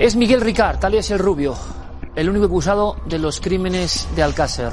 Es 0.00 0.16
Miguel 0.16 0.40
Ricard, 0.40 0.82
alias 0.82 1.10
el 1.10 1.18
Rubio, 1.18 1.54
el 2.16 2.30
único 2.30 2.46
acusado 2.46 2.96
de 3.04 3.18
los 3.18 3.38
crímenes 3.38 4.08
de 4.16 4.22
Alcácer. 4.22 4.72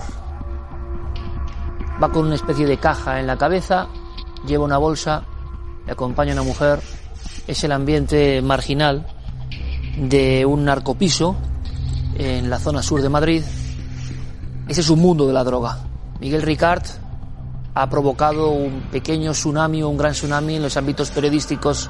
Va 2.01 2.09
con 2.13 2.27
una 2.27 2.35
especie 2.35 2.65
de 2.65 2.77
caja 2.77 3.19
en 3.19 3.27
la 3.27 3.37
cabeza, 3.37 3.89
lleva 4.47 4.63
una 4.63 4.77
bolsa, 4.77 5.25
le 5.85 5.91
acompaña 5.91 6.31
una 6.31 6.43
mujer. 6.43 6.79
Es 7.45 7.61
el 7.65 7.73
ambiente 7.73 8.41
marginal 8.41 9.05
de 9.97 10.45
un 10.45 10.63
narcopiso 10.63 11.35
en 12.15 12.49
la 12.49 12.57
zona 12.57 12.81
sur 12.81 13.01
de 13.01 13.09
Madrid. 13.09 13.43
Ese 14.69 14.79
es 14.79 14.89
un 14.89 14.99
mundo 14.99 15.27
de 15.27 15.33
la 15.33 15.43
droga. 15.43 15.79
Miguel 16.21 16.41
Ricard 16.41 16.85
ha 17.73 17.89
provocado 17.89 18.51
un 18.51 18.83
pequeño 18.89 19.33
tsunami 19.33 19.83
un 19.83 19.97
gran 19.97 20.13
tsunami 20.13 20.55
en 20.55 20.63
los 20.63 20.77
ámbitos 20.77 21.11
periodísticos 21.11 21.89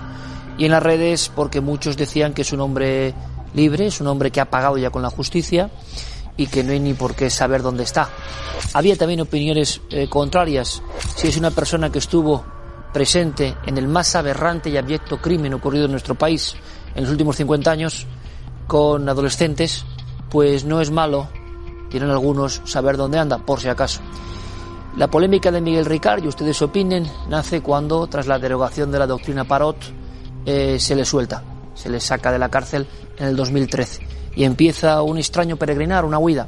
y 0.58 0.66
en 0.66 0.72
las 0.72 0.84
redes 0.84 1.32
porque 1.34 1.62
muchos 1.62 1.98
decían 1.98 2.34
que 2.34 2.42
es 2.42 2.52
un 2.52 2.62
hombre 2.62 3.14
libre, 3.54 3.88
es 3.88 4.02
un 4.02 4.08
hombre 4.08 4.32
que 4.32 4.42
ha 4.42 4.50
pagado 4.50 4.78
ya 4.78 4.90
con 4.90 5.02
la 5.02 5.10
justicia 5.10 5.70
y 6.36 6.48
que 6.48 6.64
no 6.64 6.72
hay 6.72 6.80
ni 6.80 6.94
por 6.94 7.16
qué 7.16 7.30
saber 7.30 7.62
dónde 7.62 7.84
está. 7.84 8.10
Había 8.74 8.96
también 8.96 9.22
opiniones 9.22 9.82
eh, 9.90 10.08
contrarias. 10.08 10.82
Si 11.16 11.28
es 11.28 11.38
una 11.38 11.52
persona 11.52 11.92
que 11.92 12.00
estuvo 12.00 12.46
presente 12.94 13.56
en 13.66 13.78
el 13.78 13.88
más 13.88 14.16
aberrante 14.16 14.70
y 14.70 14.78
abyecto 14.78 15.20
crimen 15.20 15.54
ocurrido 15.54 15.86
en 15.86 15.92
nuestro 15.92 16.16
país 16.16 16.56
en 16.96 17.04
los 17.04 17.12
últimos 17.12 17.36
50 17.36 17.70
años 17.70 18.08
con 18.68 19.08
adolescentes, 19.08 19.86
pues 20.30 20.66
no 20.66 20.82
es 20.82 20.92
malo, 20.92 21.30
tienen 21.90 22.10
algunos, 22.10 22.62
saber 22.66 22.98
dónde 22.98 23.20
anda, 23.20 23.38
por 23.38 23.60
si 23.60 23.70
acaso. 23.70 24.02
La 24.98 25.08
polémica 25.08 25.52
de 25.52 25.62
Miguel 25.62 25.86
Ricard, 25.86 26.24
y 26.24 26.28
ustedes 26.28 26.62
opinen, 26.62 27.10
nace 27.30 27.62
cuando, 27.62 28.08
tras 28.08 28.26
la 28.26 28.40
derogación 28.40 28.92
de 28.92 29.00
la 29.00 29.08
doctrina 29.08 29.44
Parot, 29.46 29.78
eh, 30.50 30.80
se 30.80 30.96
le 30.96 31.04
suelta, 31.04 31.44
se 31.76 31.90
le 31.90 32.00
saca 32.00 32.32
de 32.32 32.40
la 32.40 32.48
cárcel 32.48 32.88
en 33.18 33.28
el 33.28 33.36
2013 33.36 34.02
y 34.34 34.46
empieza 34.46 35.02
un 35.02 35.18
extraño 35.18 35.58
peregrinar, 35.58 36.06
una 36.06 36.20
huida. 36.20 36.48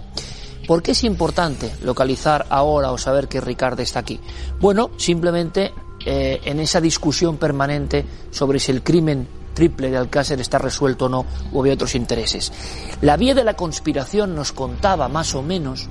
¿Por 0.66 0.82
qué 0.82 0.92
es 0.92 1.04
importante 1.04 1.70
localizar 1.84 2.46
ahora 2.50 2.94
o 2.94 2.98
saber 2.98 3.28
que 3.28 3.42
Ricardo 3.42 3.82
está 3.82 4.00
aquí? 4.00 4.18
Bueno, 4.62 4.92
simplemente 4.96 5.74
eh, 6.06 6.40
en 6.46 6.62
esa 6.62 6.80
discusión 6.80 7.36
permanente 7.36 8.06
sobre 8.32 8.60
si 8.60 8.72
el 8.72 8.84
crimen 8.84 9.28
triple 9.54 9.92
de 9.92 9.98
Alcácer 9.98 10.40
está 10.40 10.60
resuelto 10.60 11.08
o 11.08 11.10
no, 11.10 11.26
o 11.52 11.60
había 11.60 11.74
otros 11.74 11.94
intereses. 11.94 12.54
La 13.02 13.18
vía 13.18 13.36
de 13.36 13.44
la 13.44 13.56
conspiración 13.56 14.34
nos 14.34 14.54
contaba 14.54 15.10
más 15.10 15.36
o 15.36 15.42
menos 15.42 15.90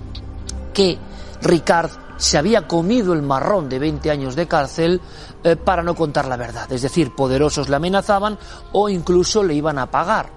que 0.72 0.97
Ricard 1.42 1.91
se 2.18 2.36
había 2.36 2.66
comido 2.66 3.14
el 3.14 3.22
marrón 3.22 3.68
de 3.68 3.78
20 3.78 4.10
años 4.10 4.36
de 4.36 4.46
cárcel 4.46 5.00
eh, 5.44 5.56
para 5.56 5.82
no 5.82 5.94
contar 5.94 6.26
la 6.26 6.36
verdad. 6.36 6.70
Es 6.70 6.82
decir, 6.82 7.14
poderosos 7.14 7.68
le 7.68 7.76
amenazaban 7.76 8.38
o 8.72 8.88
incluso 8.88 9.42
le 9.42 9.54
iban 9.54 9.78
a 9.78 9.90
pagar. 9.90 10.28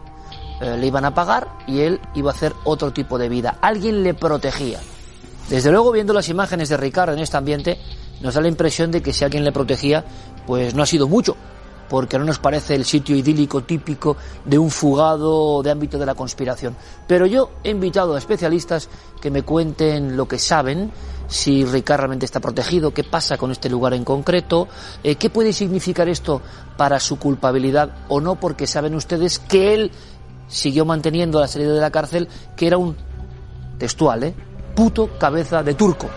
Eh, 0.61 0.77
le 0.77 0.87
iban 0.87 1.05
a 1.05 1.13
pagar 1.13 1.49
y 1.67 1.81
él 1.81 1.99
iba 2.13 2.31
a 2.31 2.33
hacer 2.33 2.53
otro 2.63 2.93
tipo 2.93 3.17
de 3.17 3.27
vida. 3.27 3.57
Alguien 3.61 4.03
le 4.03 4.13
protegía. 4.13 4.79
Desde 5.49 5.71
luego, 5.71 5.91
viendo 5.91 6.13
las 6.13 6.29
imágenes 6.29 6.69
de 6.69 6.77
Ricardo 6.77 7.13
en 7.13 7.19
este 7.19 7.35
ambiente, 7.35 7.79
nos 8.21 8.35
da 8.35 8.41
la 8.41 8.47
impresión 8.47 8.91
de 8.91 9.01
que 9.01 9.11
si 9.11 9.25
alguien 9.25 9.43
le 9.43 9.51
protegía, 9.51 10.05
pues 10.45 10.75
no 10.75 10.83
ha 10.83 10.85
sido 10.85 11.07
mucho, 11.07 11.35
porque 11.91 12.18
no 12.18 12.24
nos 12.24 12.40
parece 12.40 12.74
el 12.74 12.85
sitio 12.85 13.18
idílico 13.18 13.63
típico 13.63 14.16
de 14.46 14.57
un 14.57 14.72
fugado 14.72 15.62
de 15.62 15.72
ámbito 15.72 15.97
de 15.97 16.06
la 16.06 16.16
conspiración. 16.16 16.74
Pero 17.06 17.25
yo 17.25 17.50
he 17.66 17.69
invitado 17.72 18.16
a 18.16 18.18
especialistas 18.18 18.88
que 19.19 19.29
me 19.29 19.44
cuenten 19.44 20.16
lo 20.16 20.25
que 20.25 20.40
saben 20.40 20.90
si 21.28 21.66
Ricard 21.66 22.00
realmente 22.00 22.24
está 22.24 22.40
protegido, 22.40 22.94
qué 22.94 23.03
pasa 23.03 23.38
con 23.38 23.52
este 23.52 23.69
lugar 23.69 23.94
en 23.94 24.06
concreto, 24.06 24.69
eh, 25.03 25.16
qué 25.16 25.29
puede 25.29 25.52
significar 25.52 26.07
esto 26.07 26.41
para 26.78 26.97
su 26.97 27.19
culpabilidad 27.19 28.06
o 28.08 28.22
no, 28.22 28.35
porque 28.40 28.68
saben 28.68 28.96
ustedes 28.96 29.40
que 29.40 29.73
él 29.73 29.91
siguió 30.47 30.85
manteniendo 30.85 31.41
la 31.41 31.50
salida 31.50 31.73
de 31.73 31.81
la 31.81 31.91
cárcel, 31.91 32.29
que 32.56 32.68
era 32.68 32.78
un 32.78 32.96
textual, 33.78 34.23
¿eh? 34.23 34.34
puto 34.73 35.18
cabeza 35.18 35.62
de 35.62 35.73
turco, 35.73 36.09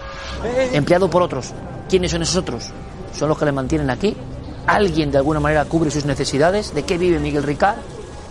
empleado 0.73 1.11
por 1.11 1.23
otros. 1.23 1.53
¿Quiénes 1.89 2.13
son 2.13 2.23
esos 2.23 2.37
otros? 2.37 2.71
Son 3.13 3.29
los 3.29 3.37
que 3.37 3.45
le 3.45 3.51
mantienen 3.51 3.91
aquí. 3.91 4.17
¿Alguien 4.67 5.11
de 5.11 5.19
alguna 5.19 5.41
manera 5.41 5.65
cubre 5.67 5.91
sus 5.91 6.05
necesidades? 6.05 6.75
¿De 6.75 6.85
qué 6.85 6.97
vive 6.97 7.19
Miguel 7.19 7.43
Ricard? 7.43 7.77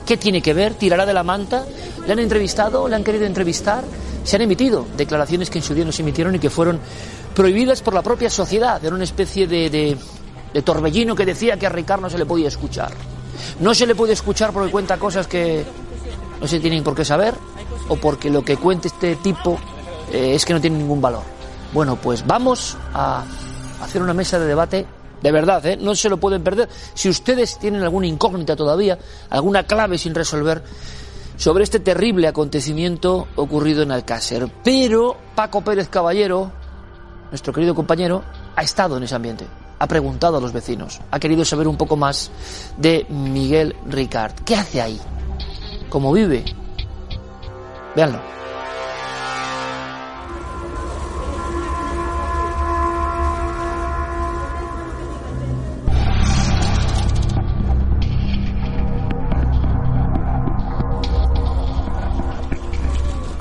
¿Qué 0.05 0.17
tiene 0.17 0.41
que 0.41 0.53
ver? 0.53 0.73
¿Tirará 0.73 1.05
de 1.05 1.13
la 1.13 1.23
manta? 1.23 1.66
¿Le 2.05 2.13
han 2.13 2.19
entrevistado? 2.19 2.88
¿Le 2.88 2.95
han 2.95 3.03
querido 3.03 3.25
entrevistar? 3.25 3.83
Se 4.23 4.35
han 4.35 4.41
emitido 4.41 4.85
declaraciones 4.97 5.49
que 5.49 5.59
en 5.59 5.63
su 5.63 5.73
día 5.73 5.85
no 5.85 5.91
se 5.91 6.01
emitieron 6.01 6.35
y 6.35 6.39
que 6.39 6.49
fueron 6.49 6.79
prohibidas 7.35 7.81
por 7.81 7.94
la 7.94 8.01
propia 8.01 8.29
sociedad. 8.29 8.83
Era 8.83 8.95
una 8.95 9.03
especie 9.03 9.47
de, 9.47 9.97
torbellino 10.63 11.16
que 11.16 11.25
decía 11.25 11.57
que 11.57 11.67
a 11.67 11.69
Ricard 11.69 12.01
no 12.01 12.09
se 12.09 12.17
le 12.17 12.25
podía 12.25 12.47
escuchar. 12.47 12.91
No 13.59 13.73
se 13.73 13.85
le 13.85 13.95
puede 13.95 14.13
escuchar 14.13 14.51
porque 14.51 14.71
cuenta 14.71 14.97
cosas 14.97 15.27
que 15.27 15.63
no 16.41 16.47
se 16.47 16.59
tienen 16.59 16.83
por 16.83 16.95
qué 16.95 17.05
saber 17.05 17.35
o 17.89 17.95
porque 17.95 18.29
lo 18.29 18.44
que 18.44 18.57
cuente 18.57 18.88
este 18.88 19.15
tipo 19.17 19.59
eh, 20.11 20.33
es 20.35 20.45
que 20.45 20.53
no 20.53 20.61
tiene 20.61 20.79
ningún 20.79 21.01
valor. 21.01 21.23
Bueno, 21.73 21.95
pues 21.95 22.25
vamos 22.25 22.77
a 22.94 23.23
hacer 23.81 24.01
una 24.01 24.13
mesa 24.13 24.39
de 24.39 24.45
debate 24.45 24.85
de 25.23 25.31
verdad, 25.31 25.66
¿eh? 25.66 25.78
no 25.78 25.95
se 25.95 26.09
lo 26.09 26.17
pueden 26.17 26.44
perder. 26.44 26.67
Si 26.94 27.07
ustedes 27.07 27.57
tienen 27.57 27.81
alguna 27.81 28.07
incógnita 28.07 28.57
todavía, 28.57 29.00
alguna 29.29 29.63
clave 29.63 29.97
sin 29.97 30.13
resolver 30.13 30.61
sobre 31.38 31.63
este 31.63 31.79
terrible 31.79 32.28
acontecimiento 32.28 33.29
ocurrido 33.38 33.83
en 33.83 33.94
Alcácer. 33.94 34.51
Pero 34.66 35.16
Paco 35.33 35.62
Pérez 35.62 35.88
Caballero, 35.88 36.51
nuestro 37.29 37.53
querido 37.53 37.73
compañero, 37.73 38.22
ha 38.53 38.63
estado 38.63 38.97
en 38.97 39.03
ese 39.03 39.16
ambiente. 39.16 39.47
Ha 39.79 39.88
preguntado 39.88 40.38
a 40.38 40.41
los 40.41 40.51
vecinos, 40.51 41.00
ha 41.09 41.19
querido 41.19 41.45
saber 41.45 41.69
un 41.69 41.78
poco 41.78 41.95
más 41.95 42.29
de 42.78 43.06
Miguel 43.09 43.78
Ricard. 43.85 44.33
¿Qué 44.44 44.57
hace 44.57 44.81
ahí? 44.81 45.00
¿Cómo 45.88 46.12
vive? 46.12 46.44
Véanlo. 47.95 48.19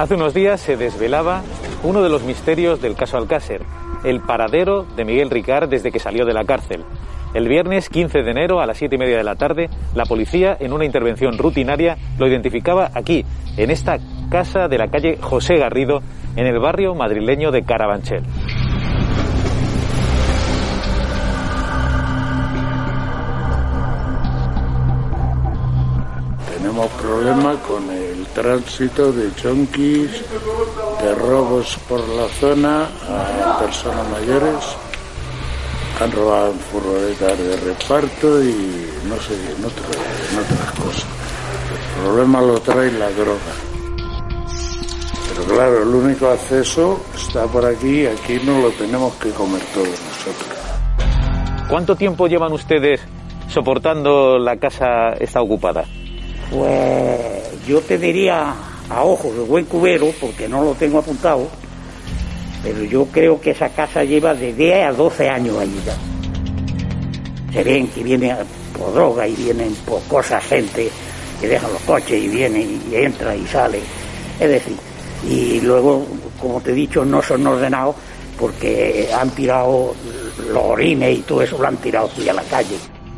Hace 0.02 0.16
unos 0.16 0.34
días 0.34 0.60
se 0.60 0.76
desvelaba 0.76 1.42
uno 1.84 2.02
de 2.02 2.08
los 2.08 2.24
misterios 2.24 2.82
del 2.82 2.96
caso 2.96 3.18
Alcácer, 3.18 3.62
el 4.02 4.20
paradero 4.20 4.82
de 4.82 5.04
Miguel 5.04 5.30
Ricard 5.30 5.68
desde 5.68 5.92
que 5.92 6.00
salió 6.00 6.24
de 6.24 6.34
la 6.34 6.42
cárcel. 6.42 6.82
El 7.34 7.46
viernes 7.46 7.88
15 7.88 8.24
de 8.24 8.30
enero 8.32 8.60
a 8.60 8.66
las 8.66 8.78
7 8.78 8.96
y 8.96 8.98
media 8.98 9.16
de 9.16 9.22
la 9.22 9.36
tarde, 9.36 9.70
la 9.94 10.04
policía, 10.04 10.56
en 10.58 10.72
una 10.72 10.86
intervención 10.86 11.38
rutinaria, 11.38 11.98
lo 12.18 12.26
identificaba 12.26 12.90
aquí, 12.92 13.24
en 13.56 13.70
esta 13.70 13.98
casa 14.28 14.66
de 14.66 14.78
la 14.78 14.88
calle 14.88 15.18
José 15.20 15.54
Garrido, 15.54 16.00
en 16.34 16.46
el 16.48 16.58
barrio 16.58 16.96
madrileño 16.96 17.52
de 17.52 17.62
Carabanchel. 17.62 18.24
Tenemos 26.62 26.92
problemas 26.92 27.56
con 27.66 27.90
el 27.90 28.24
tránsito 28.26 29.10
de 29.10 29.34
chonquis, 29.34 30.12
de 31.02 31.14
robos 31.16 31.76
por 31.88 31.98
la 32.10 32.28
zona 32.38 32.84
a 32.84 33.58
personas 33.58 34.08
mayores. 34.08 34.76
han 36.00 36.12
robado 36.12 36.52
furgonetas 36.70 37.36
de 37.36 37.56
reparto 37.56 38.44
y 38.44 38.86
no 39.08 39.16
sé, 39.16 39.34
en, 39.34 39.64
otras 39.64 40.70
cosas. 40.78 41.06
El 41.96 42.04
problema 42.04 42.40
lo 42.40 42.60
trae 42.60 42.92
la 42.92 43.10
droga. 43.10 43.52
Pero 45.34 45.44
claro, 45.52 45.82
el 45.82 45.88
único 45.88 46.28
acceso 46.28 47.04
está 47.12 47.44
por 47.48 47.66
aquí 47.66 48.02
y 48.02 48.06
aquí 48.06 48.40
no 48.44 48.60
lo 48.60 48.70
tenemos 48.70 49.12
que 49.14 49.30
comer 49.30 49.62
todos 49.74 49.88
nosotros. 49.88 51.68
¿Cuánto 51.68 51.96
tiempo 51.96 52.28
llevan 52.28 52.52
ustedes 52.52 53.00
soportando 53.48 54.38
la 54.38 54.56
casa 54.58 55.14
está 55.18 55.42
ocupada? 55.42 55.84
Pues 56.52 57.66
yo 57.66 57.80
te 57.80 57.98
diría 57.98 58.54
a 58.88 59.04
ojos 59.04 59.34
de 59.34 59.42
buen 59.42 59.64
cubero, 59.64 60.12
porque 60.20 60.48
no 60.48 60.62
lo 60.62 60.74
tengo 60.74 60.98
apuntado, 60.98 61.48
pero 62.62 62.84
yo 62.84 63.06
creo 63.06 63.40
que 63.40 63.50
esa 63.50 63.70
casa 63.70 64.04
lleva 64.04 64.34
de 64.34 64.52
10 64.52 64.86
a 64.86 64.92
12 64.92 65.28
años 65.28 65.58
ahí 65.58 65.80
ya. 65.84 65.94
Se 67.52 67.64
ven 67.64 67.88
que 67.88 68.02
viene 68.02 68.34
por 68.78 68.92
droga 68.94 69.26
y 69.26 69.34
vienen 69.34 69.74
por 69.86 70.02
cosas, 70.04 70.44
gente 70.44 70.90
que 71.40 71.48
dejan 71.48 71.72
los 71.72 71.82
coches 71.82 72.22
y 72.22 72.28
viene 72.28 72.60
y 72.60 72.94
entra 72.94 73.34
y 73.34 73.46
sale. 73.46 73.80
Es 74.38 74.48
decir, 74.48 74.76
y 75.28 75.60
luego, 75.60 76.06
como 76.40 76.60
te 76.60 76.70
he 76.70 76.74
dicho, 76.74 77.04
no 77.04 77.22
son 77.22 77.46
ordenados 77.46 77.96
porque 78.38 79.08
han 79.14 79.30
tirado 79.30 79.94
los 80.50 80.62
orines 80.64 81.18
y 81.18 81.22
todo 81.22 81.42
eso 81.42 81.58
lo 81.58 81.66
han 81.66 81.76
tirado 81.76 82.06
aquí 82.06 82.28
a 82.28 82.32
la 82.32 82.42
calle. 82.42 82.76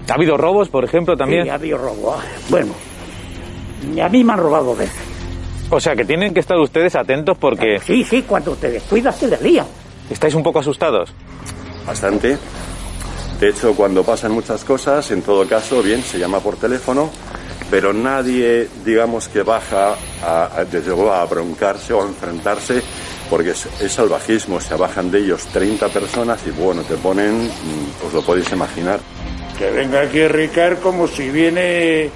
¿Ha 0.08 0.14
habido 0.14 0.36
robos, 0.36 0.68
por 0.68 0.84
ejemplo, 0.84 1.16
también? 1.16 1.44
Sí, 1.44 1.48
ha 1.48 1.54
habido 1.54 1.78
robos. 1.78 2.16
Bueno, 2.48 2.72
a 4.00 4.08
mí 4.08 4.24
me 4.24 4.32
han 4.32 4.38
robado 4.38 4.74
veces. 4.74 5.14
O 5.70 5.80
sea, 5.80 5.96
que 5.96 6.04
tienen 6.04 6.32
que 6.32 6.40
estar 6.40 6.58
ustedes 6.58 6.94
atentos 6.94 7.36
porque... 7.38 7.80
Sí, 7.84 8.04
sí, 8.04 8.22
cuando 8.22 8.54
te 8.54 8.70
descuidas 8.70 9.18
te 9.18 9.36
lían. 9.42 9.66
¿Estáis 10.10 10.34
un 10.34 10.42
poco 10.42 10.58
asustados? 10.58 11.12
Bastante. 11.86 12.36
De 13.40 13.48
hecho, 13.48 13.74
cuando 13.74 14.04
pasan 14.04 14.32
muchas 14.32 14.64
cosas, 14.64 15.10
en 15.10 15.22
todo 15.22 15.46
caso, 15.48 15.82
bien, 15.82 16.02
se 16.02 16.18
llama 16.18 16.40
por 16.40 16.56
teléfono, 16.56 17.10
pero 17.70 17.92
nadie, 17.92 18.68
digamos, 18.84 19.28
que 19.28 19.42
baja 19.42 19.96
a, 20.22 20.64
desde 20.70 20.88
luego 20.88 21.12
a 21.12 21.24
broncarse 21.24 21.92
o 21.92 22.02
a 22.02 22.06
enfrentarse, 22.06 22.82
porque 23.28 23.50
es, 23.50 23.66
es, 23.80 23.92
salvajismo. 23.92 24.60
Se 24.60 24.74
bajan 24.76 25.10
de 25.10 25.18
ellos 25.18 25.46
30 25.46 25.88
personas 25.88 26.40
y 26.46 26.50
bueno, 26.50 26.82
te 26.82 26.94
ponen, 26.96 27.50
os 28.06 28.12
lo 28.12 28.22
podéis 28.22 28.52
imaginar. 28.52 29.00
Que 29.58 29.70
venga 29.70 30.02
aquí 30.02 30.26
Ricard 30.26 30.78
como 30.80 31.08
si 31.08 31.30
viene 31.30 32.10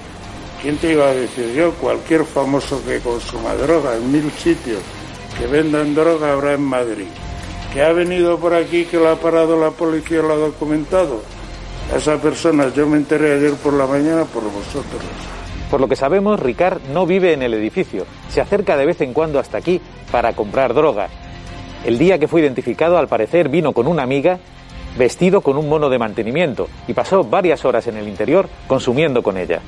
¿Quién 0.61 0.75
te 0.77 0.91
iba 0.91 1.07
a 1.07 1.13
decir 1.13 1.53
yo? 1.53 1.71
Cualquier 1.75 2.25
famoso 2.25 2.83
que 2.85 2.99
consuma 2.99 3.53
droga 3.53 3.95
en 3.95 4.11
mil 4.11 4.29
sitios, 4.31 4.81
que 5.37 5.47
vendan 5.47 5.95
droga 5.95 6.33
habrá 6.33 6.53
en 6.53 6.63
Madrid. 6.63 7.07
Que 7.73 7.81
ha 7.81 7.93
venido 7.93 8.37
por 8.37 8.53
aquí, 8.53 8.83
que 8.83 8.97
lo 8.97 9.09
ha 9.09 9.15
parado 9.15 9.57
la 9.57 9.71
policía, 9.71 10.21
lo 10.21 10.33
ha 10.33 10.37
documentado. 10.37 11.21
A 11.93 11.97
esa 11.97 12.17
persona 12.21 12.73
yo 12.75 12.87
me 12.87 12.97
enteré 12.97 13.35
ayer 13.35 13.53
por 13.53 13.73
la 13.73 13.87
mañana 13.87 14.25
por 14.25 14.43
vosotros. 14.43 15.01
Por 15.71 15.79
lo 15.79 15.87
que 15.87 15.95
sabemos, 15.95 16.39
Ricard 16.39 16.81
no 16.93 17.05
vive 17.05 17.31
en 17.31 17.41
el 17.41 17.53
edificio. 17.53 18.05
Se 18.27 18.41
acerca 18.41 18.75
de 18.75 18.85
vez 18.85 18.99
en 18.99 19.13
cuando 19.13 19.39
hasta 19.39 19.59
aquí 19.59 19.79
para 20.11 20.33
comprar 20.33 20.73
droga. 20.73 21.07
El 21.85 21.97
día 21.97 22.19
que 22.19 22.27
fue 22.27 22.41
identificado, 22.41 22.97
al 22.97 23.07
parecer, 23.07 23.47
vino 23.47 23.71
con 23.71 23.87
una 23.87 24.03
amiga 24.03 24.39
vestido 24.97 25.39
con 25.39 25.57
un 25.57 25.69
mono 25.69 25.89
de 25.89 25.99
mantenimiento 25.99 26.67
y 26.87 26.93
pasó 26.93 27.23
varias 27.23 27.63
horas 27.63 27.87
en 27.87 27.95
el 27.95 28.07
interior 28.09 28.49
consumiendo 28.67 29.23
con 29.23 29.37
ella. 29.37 29.61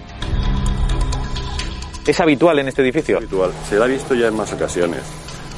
¿Es 2.06 2.20
habitual 2.20 2.60
en 2.60 2.68
este 2.68 2.82
edificio? 2.82 3.18
Habitual. 3.18 3.52
Se 3.70 3.78
la 3.78 3.86
ha 3.86 3.88
visto 3.88 4.16
ya 4.16 4.28
en 4.28 4.36
más 4.36 4.52
ocasiones. 4.54 5.02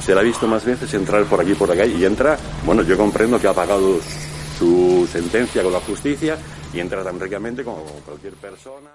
Se 0.04 0.14
la 0.14 0.20
ha 0.20 0.24
visto 0.24 0.46
más 0.46 0.64
veces 0.64 0.92
entrar 0.92 1.24
por 1.24 1.40
aquí 1.40 1.54
por 1.54 1.70
acá 1.70 1.86
y 1.86 2.04
entra, 2.04 2.36
bueno, 2.66 2.82
yo 2.82 2.96
comprendo 2.96 3.40
que 3.40 3.48
ha 3.48 3.54
pagado 3.54 3.98
su 4.58 5.08
sentencia 5.10 5.62
con 5.62 5.72
la 5.72 5.80
justicia 5.80 6.36
y 6.72 6.80
entra 6.80 7.02
tan 7.02 7.18
ricamente 7.18 7.64
como 7.64 7.82
cualquier 8.04 8.34
persona. 8.34 8.90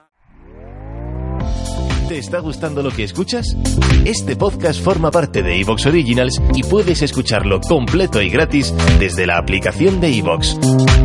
¿Te 2.07 2.17
está 2.17 2.39
gustando 2.39 2.81
lo 2.81 2.89
que 2.89 3.03
escuchas? 3.03 3.55
Este 4.03 4.35
podcast 4.35 4.83
forma 4.83 5.11
parte 5.11 5.43
de 5.43 5.59
Evox 5.59 5.85
Originals 5.85 6.41
y 6.55 6.63
puedes 6.63 7.03
escucharlo 7.03 7.61
completo 7.61 8.19
y 8.19 8.29
gratis 8.29 8.73
desde 8.99 9.27
la 9.27 9.37
aplicación 9.37 10.01
de 10.01 10.17
Evox. 10.17 10.57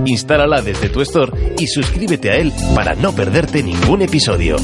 Instálala 0.07 0.63
desde 0.63 0.89
tu 0.89 1.03
store 1.03 1.57
y 1.59 1.67
suscríbete 1.67 2.31
a 2.31 2.37
él 2.37 2.53
para 2.75 2.95
no 2.95 3.13
perderte 3.13 3.63
ningún 3.63 4.01
episodio. 4.01 4.57